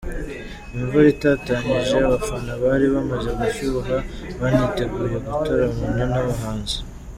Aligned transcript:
Imvura 0.77 1.07
itatanyije 1.15 1.93
abafana 2.07 2.51
bari 2.63 2.85
bamaze 2.93 3.29
gushyuha 3.39 3.95
baniteguye 4.39 5.15
gutaramana 5.25 6.03
n’abahanzi. 6.11 6.77